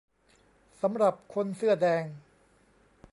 [0.81, 2.03] สำหรับคนเสื้อแดง